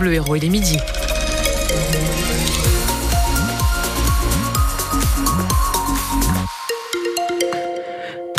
Bleu 0.00 0.14
Héros, 0.14 0.34
il 0.34 0.44
est 0.44 0.48
midi. 0.48 0.76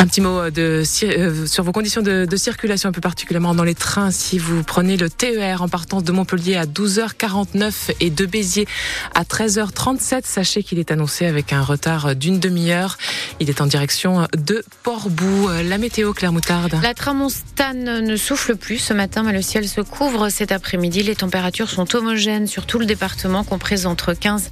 Un 0.06 0.08
petit 0.08 0.22
mot 0.22 0.52
de, 0.52 0.84
euh, 1.04 1.48
sur 1.48 1.64
vos 1.64 1.72
conditions 1.72 2.04
de, 2.04 2.36
circulation, 2.36 2.90
un 2.90 2.92
peu 2.92 3.02
particulièrement 3.02 3.56
dans 3.56 3.64
les 3.64 3.74
trains. 3.74 4.12
Si 4.12 4.38
vous 4.38 4.62
prenez 4.62 4.98
le 4.98 5.10
TER 5.10 5.64
en 5.64 5.68
partance 5.68 6.04
de 6.04 6.12
Montpellier 6.12 6.58
à 6.58 6.68
12h49 6.68 7.96
et 8.00 8.12
de 8.12 8.26
Béziers 8.28 8.68
à 9.16 9.24
13h37, 9.24 10.22
sachez 10.26 10.62
qu'il 10.62 10.78
est 10.78 10.92
annoncé 10.92 11.26
avec 11.26 11.54
un 11.54 11.64
retard 11.64 12.16
d'une 12.16 12.40
demi-heure. 12.40 13.00
Il 13.40 13.50
est 13.50 13.62
en 13.62 13.66
direction 13.66 14.28
de 14.38 14.64
Portbou. 14.84 15.50
La 15.68 15.80
météo, 15.80 16.14
Claire 16.14 16.34
Moutarde. 16.34 16.78
La 16.84 16.94
tramontane 16.94 18.02
ne 18.02 18.16
souffle 18.16 18.56
plus 18.58 18.78
ce 18.78 18.94
matin, 18.94 19.24
mais 19.24 19.34
le 19.34 19.42
ciel 19.42 19.68
se 19.68 19.82
couvre 19.82 20.30
cet 20.30 20.52
après-midi. 20.52 21.02
Les 21.02 21.16
températures 21.16 21.72
sont 21.72 21.96
homogènes 21.96 22.46
sur 22.46 22.68
tout 22.68 22.78
le 22.78 22.86
département, 22.86 23.44
comprises 23.44 23.88
entre 23.88 24.14
15 24.14 24.52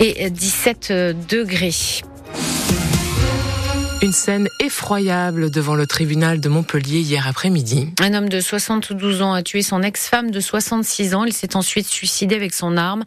et 0.00 0.28
17 0.28 0.92
degrés. 1.30 2.02
Une 4.00 4.12
scène 4.12 4.48
effroyable 4.60 5.50
devant 5.50 5.74
le 5.74 5.84
tribunal 5.84 6.38
de 6.38 6.48
Montpellier 6.48 7.00
hier 7.00 7.26
après-midi. 7.26 7.88
Un 8.00 8.14
homme 8.14 8.28
de 8.28 8.38
72 8.38 9.22
ans 9.22 9.32
a 9.32 9.42
tué 9.42 9.60
son 9.60 9.82
ex-femme 9.82 10.30
de 10.30 10.38
66 10.38 11.16
ans. 11.16 11.24
Il 11.24 11.32
s'est 11.32 11.56
ensuite 11.56 11.88
suicidé 11.88 12.36
avec 12.36 12.54
son 12.54 12.76
arme. 12.76 13.02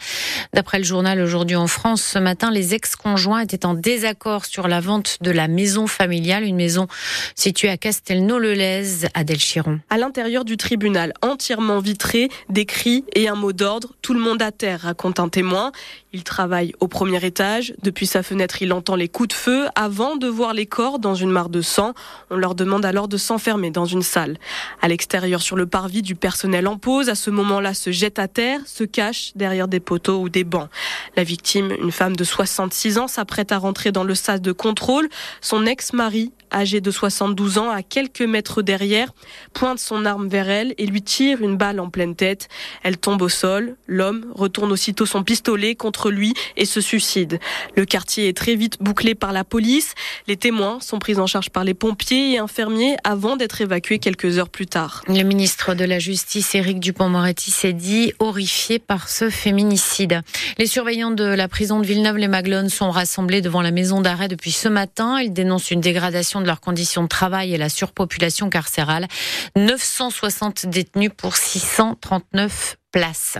D'après 0.53 0.79
le 0.79 0.83
journal 0.83 1.21
Aujourd'hui 1.21 1.55
en 1.55 1.67
France, 1.67 2.01
ce 2.01 2.19
matin, 2.19 2.51
les 2.51 2.73
ex-conjoints 2.73 3.39
étaient 3.39 3.65
en 3.65 3.73
désaccord 3.73 4.43
sur 4.43 4.67
la 4.67 4.81
vente 4.81 5.19
de 5.21 5.31
la 5.31 5.47
maison 5.47 5.87
familiale, 5.87 6.43
une 6.43 6.57
maison 6.57 6.87
située 7.35 7.69
à 7.69 7.77
Castelnau-le-Lez, 7.77 9.05
à 9.13 9.23
Delchiron. 9.23 9.79
À 9.89 9.97
l'intérieur 9.97 10.43
du 10.43 10.57
tribunal, 10.57 11.13
entièrement 11.21 11.79
vitré, 11.79 12.27
des 12.49 12.65
cris 12.65 13.05
et 13.15 13.29
un 13.29 13.35
mot 13.35 13.53
d'ordre. 13.53 13.93
Tout 14.01 14.13
le 14.13 14.19
monde 14.19 14.41
à 14.41 14.51
terre, 14.51 14.81
raconte 14.81 15.21
un 15.21 15.29
témoin. 15.29 15.71
Il 16.11 16.25
travaille 16.25 16.73
au 16.81 16.89
premier 16.89 17.25
étage. 17.25 17.73
Depuis 17.81 18.07
sa 18.07 18.23
fenêtre, 18.23 18.61
il 18.61 18.73
entend 18.73 18.97
les 18.97 19.07
coups 19.07 19.29
de 19.29 19.33
feu 19.33 19.67
avant 19.75 20.17
de 20.17 20.27
voir 20.27 20.53
les 20.53 20.65
corps 20.65 20.80
dans 20.99 21.15
une 21.15 21.29
mare 21.29 21.49
de 21.49 21.61
sang. 21.61 21.93
On 22.29 22.35
leur 22.35 22.55
demande 22.55 22.85
alors 22.85 23.07
de 23.07 23.17
s'enfermer 23.17 23.69
dans 23.69 23.85
une 23.85 24.01
salle. 24.01 24.37
À 24.81 24.87
l'extérieur, 24.87 25.41
sur 25.41 25.55
le 25.55 25.67
parvis, 25.67 26.01
du 26.01 26.15
personnel 26.15 26.67
en 26.67 26.77
pause. 26.77 27.09
À 27.09 27.15
ce 27.15 27.29
moment-là, 27.29 27.73
se 27.73 27.91
jette 27.91 28.17
à 28.19 28.27
terre, 28.27 28.59
se 28.65 28.83
cache 28.83 29.31
derrière 29.35 29.67
des 29.67 29.79
poteaux 29.79 30.19
ou 30.19 30.29
des 30.29 30.43
bancs. 30.43 30.69
La 31.15 31.23
victime, 31.23 31.71
une 31.81 31.91
femme 31.91 32.15
de 32.15 32.23
66 32.23 32.97
ans, 32.97 33.07
s'apprête 33.07 33.51
à 33.51 33.59
rentrer 33.59 33.91
dans 33.91 34.03
le 34.03 34.15
sas 34.15 34.41
de 34.41 34.51
contrôle. 34.51 35.07
Son 35.39 35.65
ex-mari 35.65 36.31
âgé 36.51 36.81
de 36.81 36.91
72 36.91 37.57
ans, 37.57 37.69
à 37.69 37.81
quelques 37.81 38.21
mètres 38.21 38.61
derrière, 38.61 39.13
pointe 39.53 39.79
son 39.79 40.05
arme 40.05 40.27
vers 40.27 40.49
elle 40.49 40.73
et 40.77 40.85
lui 40.85 41.01
tire 41.01 41.41
une 41.41 41.57
balle 41.57 41.79
en 41.79 41.89
pleine 41.89 42.15
tête. 42.15 42.49
Elle 42.83 42.97
tombe 42.97 43.21
au 43.21 43.29
sol. 43.29 43.77
L'homme 43.87 44.25
retourne 44.33 44.71
aussitôt 44.71 45.05
son 45.05 45.23
pistolet 45.23 45.75
contre 45.75 46.11
lui 46.11 46.33
et 46.57 46.65
se 46.65 46.81
suicide. 46.81 47.39
Le 47.75 47.85
quartier 47.85 48.27
est 48.27 48.37
très 48.37 48.55
vite 48.55 48.77
bouclé 48.81 49.15
par 49.15 49.31
la 49.31 49.43
police. 49.43 49.93
Les 50.27 50.37
témoins 50.37 50.70
sont 50.79 50.99
pris 50.99 51.17
en 51.17 51.27
charge 51.27 51.49
par 51.49 51.63
les 51.63 51.73
pompiers 51.73 52.33
et 52.33 52.37
infirmiers 52.37 52.95
avant 53.03 53.35
d'être 53.35 53.61
évacués 53.61 53.99
quelques 53.99 54.37
heures 54.37 54.49
plus 54.49 54.67
tard. 54.67 55.03
Le 55.07 55.23
ministre 55.23 55.73
de 55.73 55.85
la 55.85 55.99
Justice, 55.99 56.55
Éric 56.55 56.79
Dupont-Moretti, 56.79 57.51
s'est 57.51 57.73
dit 57.73 58.13
horrifié 58.19 58.79
par 58.79 59.09
ce 59.09 59.29
féminicide. 59.29 60.21
Les 60.57 60.67
surveillants 60.67 61.11
de 61.11 61.23
la 61.23 61.47
prison 61.47 61.79
de 61.79 61.85
Villeneuve-les-Maglones 61.85 62.69
sont 62.69 62.91
rassemblés 62.91 63.41
devant 63.41 63.61
la 63.61 63.71
maison 63.71 64.01
d'arrêt 64.01 64.27
depuis 64.27 64.51
ce 64.51 64.69
matin. 64.69 65.19
Ils 65.19 65.33
dénoncent 65.33 65.71
une 65.71 65.81
dégradation 65.81 66.41
de 66.41 66.45
leurs 66.45 66.61
conditions 66.61 67.03
de 67.03 67.07
travail 67.07 67.53
et 67.53 67.57
la 67.57 67.69
surpopulation 67.69 68.49
carcérale. 68.49 69.07
960 69.55 70.67
détenus 70.67 71.11
pour 71.15 71.35
639 71.35 72.77
places. 72.91 73.37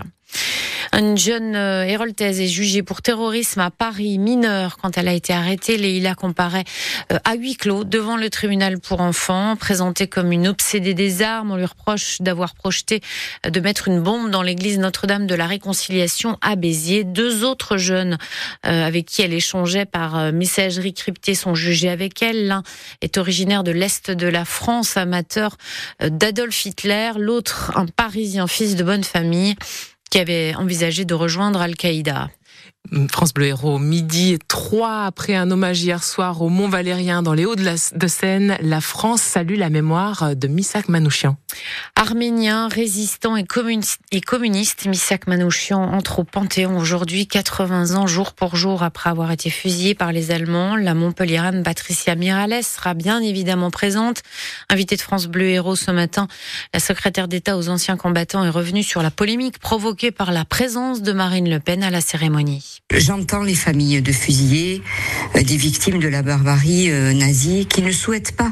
Une 0.94 1.17
jeune 1.17 1.56
euh, 1.56 1.86
héroltaise 1.86 2.42
est 2.42 2.47
jugée 2.47 2.84
pour 2.84 3.02
terrorisme 3.02 3.61
à 3.61 3.72
Paris, 3.72 4.17
mineure, 4.17 4.75
quand 4.78 4.97
elle 4.97 5.08
a 5.08 5.14
été 5.14 5.31
arrêtée. 5.31 5.78
Leïla 5.78 6.16
comparaît 6.16 6.66
euh, 7.14 7.17
à 7.23 7.36
huis 7.36 7.56
clos 7.56 7.86
devant 7.86 8.18
le 8.18 8.29
tribunal 8.29 8.78
pour 8.78 9.00
enfants. 9.00 9.56
Présentée 9.56 10.07
comme 10.07 10.34
une 10.34 10.50
obsédée 10.50 10.94
des 10.94 11.22
armes, 11.22 11.51
on 11.51 11.56
lui 11.56 11.66
reproche 11.66 12.22
d'avoir 12.22 12.56
projeté 12.56 13.00
euh, 13.46 13.50
de 13.50 13.59
mettre 13.62 13.88
une 13.88 14.01
bombe 14.01 14.31
dans 14.31 14.41
l'église 14.41 14.80
Notre-Dame 14.80 15.28
de 15.28 15.35
la 15.35 15.47
Réconciliation 15.47 16.38
à 16.41 16.57
Béziers. 16.57 17.06
Deux 17.06 17.46
autres 17.46 17.78
jeunes 17.78 18.18
avec 18.63 19.06
qui 19.06 19.22
elle 19.22 19.34
échangeait 19.34 19.85
par 19.85 20.31
messagerie 20.31 20.94
cryptée 20.94 21.35
sont 21.35 21.56
jugés 21.56 21.90
avec 21.90 22.22
elle. 22.22 22.47
L'un 22.47 22.63
est 23.01 23.18
originaire 23.18 23.63
de 23.63 23.72
l'Est 23.72 24.12
de 24.12 24.28
la 24.28 24.46
France, 24.46 24.97
amateur 24.97 25.57
d'Adolf 26.01 26.66
Hitler. 26.66 27.12
L'autre, 27.18 27.72
un 27.75 27.85
Parisien, 27.85 28.47
fils 28.47 28.75
de 28.75 28.84
bonne 28.84 29.03
famille 29.03 29.56
qui 30.11 30.19
avait 30.19 30.53
envisagé 30.55 31.05
de 31.05 31.16
rejoindre 31.16 31.61
Al-Qaïda. 31.61 32.29
France 33.09 33.34
Bleu 33.34 33.47
Héros, 33.47 33.79
midi 33.79 34.38
3 34.50 35.06
après 35.06 35.34
un 35.34 35.50
hommage 35.50 35.81
hier 35.81 36.03
soir 36.03 36.41
au 36.41 36.50
Mont 36.50 36.68
Valérien 36.68 37.24
dans 37.24 37.34
les 37.34 37.46
Hauts 37.46 37.56
de, 37.56 37.63
la, 37.63 37.75
de 37.94 38.07
Seine, 38.07 38.57
la 38.59 38.81
France 38.81 39.22
salue 39.22 39.56
la 39.56 39.69
mémoire 39.69 40.35
de 40.35 40.47
Misak 40.50 40.90
Manouchian. 40.90 41.38
Arménien, 41.96 42.68
résistant 42.68 43.38
et 43.38 43.46
communiste, 43.46 44.85
Misak 44.85 45.28
Manouchian 45.28 45.81
entre 45.81 46.19
au 46.19 46.24
Panthéon 46.25 46.78
aujourd'hui, 46.78 47.28
80 47.28 47.96
ans 47.96 48.07
jour 48.07 48.34
pour 48.34 48.57
jour 48.57 48.84
après 48.84 49.09
avoir 49.09 49.31
été 49.31 49.50
fusillé 49.50 49.96
par 49.96 50.12
les 50.12 50.31
Allemands. 50.31 50.75
La 50.75 50.94
Montpellieraine 50.94 51.63
Patricia 51.63 52.16
Mirales 52.16 52.62
sera 52.62 52.94
bien 52.94 53.22
évidemment 53.22 53.72
présente. 53.72 54.22
Invitée 54.69 54.97
de 54.97 55.01
France 55.01 55.28
Bleu 55.28 55.47
Héros 55.47 55.78
ce 55.78 55.91
matin, 55.91 56.28
la 56.74 56.81
secrétaire 56.81 57.30
d'État 57.30 57.57
aux 57.57 57.69
anciens 57.69 57.96
combattants 57.96 58.44
est 58.44 58.50
revenue 58.50 58.84
sur 58.84 59.01
la 59.01 59.12
polémique 59.12 59.59
provoquée 59.59 60.12
par 60.12 60.34
la 60.34 60.44
présence 60.44 61.01
de 61.01 61.13
Marine 61.13 61.50
Le 61.50 61.62
Pen 61.62 61.84
à 61.84 61.90
la 61.90 62.01
cérémonie. 62.01 62.81
J'entends 62.97 63.44
les 63.44 63.56
familles 63.56 64.02
de 64.02 64.12
fusillés, 64.12 64.81
euh, 65.36 65.44
des 65.44 65.56
victimes 65.56 66.00
de 66.00 66.08
la 66.09 66.22
barbarie 66.22 66.92
euh, 66.92 67.14
nazie, 67.14 67.66
qui 67.66 67.81
ne 67.81 67.92
souhaitent 67.92 68.34
pas 68.34 68.52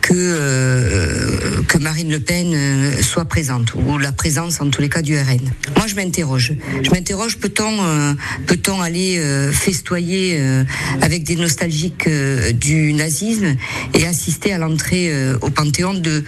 que, 0.00 0.14
euh, 0.14 1.62
que 1.68 1.78
Marine 1.78 2.10
Le 2.10 2.20
Pen 2.20 2.54
soit 3.02 3.24
présente, 3.24 3.74
ou 3.74 3.98
la 3.98 4.12
présence 4.12 4.60
en 4.60 4.70
tous 4.70 4.80
les 4.80 4.88
cas 4.88 5.02
du 5.02 5.16
RN. 5.18 5.52
Moi, 5.76 5.86
je 5.86 5.96
m'interroge. 5.96 6.54
Je 6.82 6.90
m'interroge, 6.90 7.38
peut-on 7.38 8.16
peut-on 8.46 8.80
aller 8.80 9.20
festoyer 9.52 10.40
avec 11.00 11.24
des 11.24 11.36
nostalgiques 11.36 12.08
du 12.08 12.92
nazisme 12.92 13.56
et 13.94 14.06
assister 14.06 14.52
à 14.52 14.58
l'entrée 14.58 15.12
au 15.40 15.50
Panthéon 15.50 15.94
de 15.94 16.24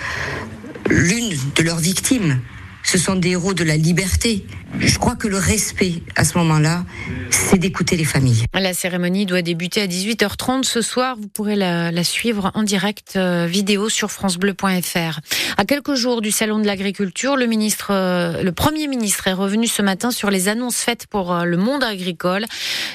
l'une 0.89 1.37
de 1.57 1.63
leurs 1.63 1.79
victimes? 1.79 2.39
Ce 2.87 2.99
sont 2.99 3.17
des 3.17 3.31
héros 3.31 3.53
de 3.53 3.65
la 3.65 3.77
liberté. 3.77 4.47
Je 4.79 4.99
crois 4.99 5.17
que 5.17 5.27
le 5.27 5.39
respect 5.39 5.95
à 6.15 6.25
ce 6.25 6.39
moment-là, 6.39 6.85
c'est 7.31 7.59
d'écouter 7.59 7.97
les 7.97 8.05
familles. 8.05 8.45
La 8.55 8.75
cérémonie 8.75 9.27
doit 9.27 9.43
débuter 9.43 9.81
à 9.81 9.87
18h30 9.87 10.63
ce 10.63 10.83
soir. 10.83 11.17
Vous 11.17 11.27
pourrez 11.27 11.57
la, 11.57 12.05
suivre 12.05 12.53
en 12.55 12.63
direct 12.63 13.17
euh, 13.17 13.47
vidéo 13.47 13.89
sur 13.89 14.13
francebleu.fr. 14.13 15.21
À 15.57 15.65
quelques 15.65 15.95
jours 15.95 16.21
du 16.21 16.31
salon 16.31 16.61
de 16.61 16.67
l'agriculture, 16.67 17.37
le 17.37 17.47
ministre, 17.47 17.89
euh, 17.91 18.43
le 18.43 18.53
premier 18.53 18.87
ministre 18.87 19.27
est 19.27 19.33
revenu 19.33 19.67
ce 19.67 19.83
matin 19.83 20.13
sur 20.13 20.31
les 20.31 20.49
annonces 20.49 20.77
faites 20.77 21.07
pour 21.09 21.35
euh, 21.35 21.45
le 21.45 21.57
monde 21.57 21.83
agricole. 21.83 22.45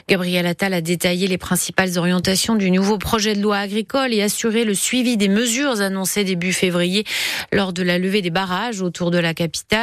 Gabriel 0.08 0.46
Attal 0.46 0.74
a 0.74 0.82
détaillé 0.82 1.28
les 1.28 1.38
principales 1.38 1.98
orientations 1.98 2.56
du 2.56 2.72
nouveau 2.72 2.98
projet 2.98 3.36
de 3.36 3.42
loi 3.42 3.58
agricole 3.58 4.14
et 4.14 4.22
assuré 4.22 4.64
le 4.64 4.74
suivi 4.74 5.18
des 5.18 5.28
mesures 5.30 5.82
annoncées 5.82 6.24
début 6.24 6.54
février 6.54 7.04
lors 7.52 7.74
de 7.74 7.84
la 7.84 7.98
levée 7.98 8.22
des 8.22 8.30
barrages 8.30 8.82
autour 8.82 9.12
de 9.12 9.18
la 9.18 9.34
capitale. 9.34 9.81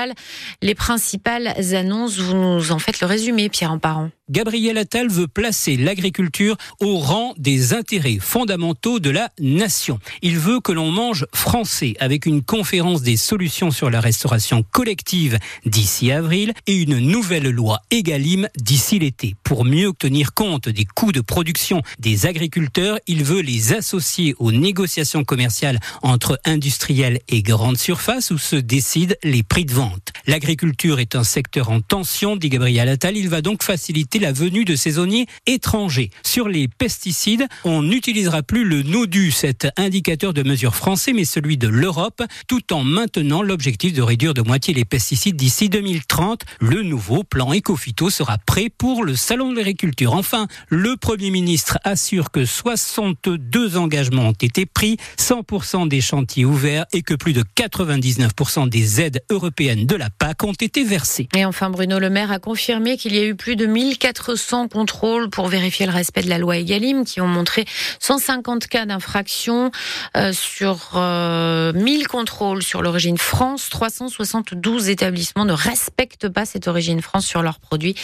Les 0.63 0.75
principales 0.75 1.55
annonces, 1.75 2.19
vous 2.19 2.35
nous 2.35 2.73
en 2.73 2.79
faites 2.79 3.01
le 3.01 3.07
résumé, 3.07 3.49
Pierre 3.49 3.73
Emparent. 3.73 4.11
Gabriel 4.31 4.77
Attal 4.77 5.09
veut 5.09 5.27
placer 5.27 5.77
l'agriculture 5.77 6.57
au 6.81 6.99
rang 6.99 7.33
des 7.39 7.73
intérêts 7.73 8.19
fondamentaux 8.21 9.01
de 9.01 9.09
la 9.09 9.31
nation. 9.41 9.99
Il 10.21 10.39
veut 10.39 10.61
que 10.61 10.73
l'on 10.73 10.91
mange 10.91 11.27
français 11.33 11.95
avec 11.99 12.27
une 12.27 12.43
conférence 12.43 13.03
des 13.03 13.17
solutions 13.17 13.71
sur 13.71 13.89
la 13.89 14.01
restauration 14.01 14.63
collective 14.71 15.39
d'ici 15.65 16.13
avril 16.13 16.53
et 16.67 16.75
une 16.75 16.99
nouvelle 16.99 17.49
loi 17.49 17.81
Egalim 17.91 18.49
d'ici 18.57 18.99
l'été. 18.99 19.35
Pour 19.45 19.65
mieux 19.65 19.93
tenir 19.99 20.35
compte 20.35 20.69
des 20.69 20.85
coûts 20.85 21.13
de 21.13 21.21
production 21.23 21.83
des 21.99 22.27
agriculteurs, 22.27 22.99
il 23.07 23.25
veut 23.25 23.41
les 23.41 23.73
associer 23.73 24.35
aux 24.39 24.53
négociations 24.53 25.25
commerciales 25.25 25.81
entre 26.03 26.39
industriels 26.45 27.21
et 27.29 27.43
grandes 27.43 27.79
surfaces 27.79 28.31
où 28.31 28.39
se 28.39 28.57
décident 28.57 29.15
les 29.23 29.43
prix 29.43 29.65
de 29.65 29.73
vente. 29.73 30.13
L'agriculture 30.27 31.01
est 31.01 31.17
un 31.17 31.25
secteur 31.25 31.71
en 31.71 31.81
tension, 31.81 32.37
dit 32.37 32.49
Gabriel 32.49 32.89
Attal. 32.89 33.17
Il 33.17 33.29
va 33.29 33.43
donc 33.43 33.63
faciliter 33.63 34.19
la 34.19 34.33
venue 34.33 34.65
de 34.65 34.77
saisonniers 34.77 35.27
étrangers. 35.47 36.11
Sur 36.23 36.49
les 36.49 36.69
pesticides, 36.69 37.47
on 37.65 37.83
n'utilisera 37.83 38.43
plus 38.43 38.65
le 38.65 38.83
NODU, 38.83 39.31
cet 39.31 39.69
indicateur 39.77 40.33
de 40.33 40.43
mesure 40.43 40.75
français, 40.75 41.13
mais 41.13 41.25
celui 41.25 41.57
de 41.57 41.69
l'Europe, 41.69 42.23
tout 42.47 42.73
en 42.73 42.85
maintenant 42.85 43.43
l'objectif 43.43 43.93
de 43.93 44.03
réduire 44.03 44.35
de 44.35 44.43
moitié 44.43 44.75
les 44.75 44.85
pesticides 44.85 45.37
d'ici 45.37 45.69
2030. 45.69 46.43
Le 46.61 46.83
nouveau 46.83 47.25
plan 47.25 47.53
Ecofito 47.53 48.11
sera 48.11 48.39
prêt 48.39 48.71
pour 48.71 49.05
le 49.05 49.17
Salon 49.17 49.53
de 49.53 49.57
l'agriculture. 49.57 50.13
Enfin, 50.15 50.47
le 50.69 50.97
Premier 50.97 51.31
ministre 51.31 51.79
assure 51.85 52.31
que 52.31 52.45
62 52.45 53.77
engagements 53.77 54.29
ont 54.29 54.33
été 54.33 54.67
pris, 54.67 54.97
100% 55.19 55.89
des 55.89 56.01
chantiers 56.01 56.45
ouverts 56.45 56.87
et 56.93 57.03
que 57.03 57.15
plus 57.15 57.33
de 57.33 57.45
99% 57.57 58.69
des 58.69 59.01
aides 59.01 59.23
européennes 59.31 59.87
de 59.87 59.97
la 59.97 60.11
PAC 60.19 60.45
ont 60.45 60.53
été 60.53 60.83
versées. 60.83 61.29
Et 61.37 61.45
enfin, 61.45 61.71
Bruno 61.71 61.99
Le 61.99 62.11
Maire 62.11 62.33
a 62.33 62.39
confirmé 62.39 62.97
qu'il 62.97 63.15
y 63.15 63.19
a 63.19 63.25
eu 63.25 63.37
plus 63.37 63.55
de 63.55 63.67
1400 63.67 64.69
contrôles 64.69 65.31
pour 65.31 65.47
vérifier 65.47 65.87
le 65.87 65.93
respect 65.93 66.23
de 66.23 66.29
la 66.29 66.39
loi 66.39 66.57
Egalim 66.57 67.05
qui 67.05 67.21
ont 67.21 67.27
montré 67.27 67.65
150 68.01 68.67
cas 68.67 68.87
d'infraction 68.87 69.71
euh, 70.17 70.33
sur 70.33 70.93
euh, 70.97 71.73
1000 71.73 72.09
contrôles 72.09 72.63
sur 72.63 72.83
l'origine 72.83 73.19
France. 73.19 73.69
372 73.71 74.89
établissements 74.89 75.45
ne 75.45 75.53
respectent 75.53 76.29
pas 76.29 76.45
cette 76.45 76.67
origine 76.67 77.01
France 77.01 77.27
sur 77.27 77.43
leurs 77.43 77.61
produits. 77.61 77.95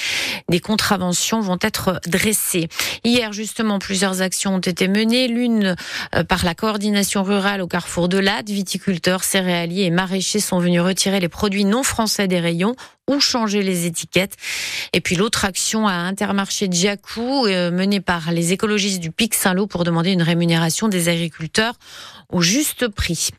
Des 0.48 0.60
contraventions 0.60 1.40
vont 1.40 1.58
être 1.60 2.00
dressées. 2.06 2.68
Hier, 3.02 3.32
justement, 3.32 3.78
plusieurs 3.78 4.22
actions 4.22 4.54
ont 4.54 4.60
été 4.60 4.86
menées. 4.86 5.26
L'une 5.26 5.74
euh, 6.14 6.22
par 6.24 6.44
la 6.44 6.54
coordination 6.54 7.24
rurale 7.24 7.60
au 7.60 7.66
carrefour 7.66 8.08
de 8.08 8.18
l'Ade. 8.18 8.48
Viticulteurs, 8.48 9.24
céréaliers 9.24 9.82
et 9.82 9.90
maraîchers 9.90 10.40
sont 10.40 10.60
venus 10.60 10.80
retirer 10.80 11.18
les 11.18 11.28
produits 11.28 11.64
non 11.64 11.82
français 11.82 11.93
des 12.28 12.40
rayons 12.40 12.74
ou 13.08 13.20
changer 13.20 13.62
les 13.62 13.86
étiquettes. 13.86 14.36
Et 14.92 15.00
puis 15.00 15.16
l'autre 15.16 15.44
action 15.44 15.86
à 15.86 15.92
Intermarché 15.92 16.68
Giacou, 16.70 17.46
euh, 17.46 17.70
menée 17.70 18.00
par 18.00 18.32
les 18.32 18.52
écologistes 18.52 19.00
du 19.00 19.10
Pic 19.10 19.34
Saint-Lô 19.34 19.66
pour 19.66 19.84
demander 19.84 20.12
une 20.12 20.22
rémunération 20.22 20.88
des 20.88 21.08
agriculteurs 21.08 21.74
au 22.30 22.40
juste 22.40 22.88
prix. 22.88 23.30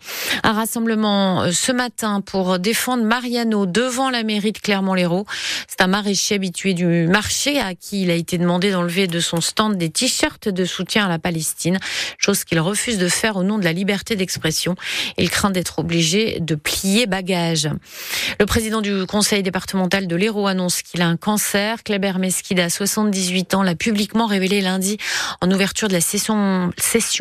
Un 0.43 0.53
rassemblement 0.53 1.43
euh, 1.43 1.51
ce 1.51 1.71
matin 1.71 2.21
pour 2.21 2.59
défendre 2.59 3.03
Mariano 3.03 3.65
devant 3.65 4.09
la 4.09 4.23
mairie 4.23 4.51
de 4.51 4.59
Clermont-Lérault. 4.59 5.25
C'est 5.67 5.81
un 5.81 5.87
maraîcher 5.87 6.35
habitué 6.35 6.73
du 6.73 7.07
marché 7.07 7.59
à 7.59 7.73
qui 7.73 8.03
il 8.03 8.11
a 8.11 8.15
été 8.15 8.37
demandé 8.37 8.71
d'enlever 8.71 9.07
de 9.07 9.19
son 9.19 9.41
stand 9.41 9.77
des 9.77 9.89
t-shirts 9.89 10.47
de 10.47 10.65
soutien 10.65 11.05
à 11.05 11.09
la 11.09 11.19
Palestine, 11.19 11.79
chose 12.17 12.43
qu'il 12.43 12.59
refuse 12.59 12.97
de 12.97 13.07
faire 13.07 13.35
au 13.35 13.43
nom 13.43 13.57
de 13.57 13.63
la 13.63 13.73
liberté 13.73 14.15
d'expression. 14.15 14.75
Il 15.17 15.29
craint 15.29 15.49
d'être 15.49 15.79
obligé 15.79 16.39
de 16.39 16.55
plier 16.55 17.07
bagage. 17.07 17.69
Le 18.39 18.45
président 18.45 18.81
du 18.81 19.05
conseil 19.05 19.43
de 19.55 20.15
l'Hérault 20.17 20.47
annonce 20.47 20.81
qu'il 20.81 21.01
a 21.01 21.07
un 21.07 21.15
cancer. 21.15 21.81
Kleber 21.83 22.19
Mesquida, 22.19 22.65
à 22.65 22.69
78 22.69 23.53
ans, 23.53 23.63
l'a 23.63 23.75
publiquement 23.75 24.25
révélé 24.25 24.59
lundi 24.59 24.97
en 25.39 25.49
ouverture 25.49 25.87
de 25.87 25.93
la 25.93 26.01
session, 26.01 26.73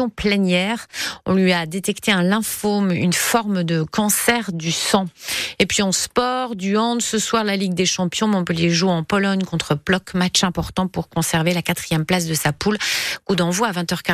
plénière. 0.08 0.88
On 1.26 1.34
lui 1.34 1.52
a 1.52 1.64
détecté 1.66 2.10
un 2.10 2.24
lymphome, 2.24 2.90
une 2.90 3.12
forme 3.12 3.62
de 3.62 3.84
cancer 3.84 4.50
du 4.52 4.72
sang. 4.72 5.06
Et 5.60 5.66
puis 5.66 5.82
en 5.82 5.92
sport, 5.92 6.56
du 6.56 6.76
hand, 6.76 7.00
ce 7.00 7.20
soir, 7.20 7.44
la 7.44 7.54
Ligue 7.54 7.74
des 7.74 7.86
Champions, 7.86 8.26
Montpellier 8.26 8.70
joue 8.70 8.88
en 8.88 9.04
Pologne 9.04 9.44
contre 9.44 9.76
Plock, 9.76 10.14
match 10.14 10.42
important 10.42 10.88
pour 10.88 11.08
conserver 11.08 11.54
la 11.54 11.62
quatrième 11.62 12.04
place 12.04 12.26
de 12.26 12.34
sa 12.34 12.52
poule. 12.52 12.78
Coup 13.24 13.36
d'envoi 13.36 13.68
à 13.68 13.72
20h40. 13.72 14.12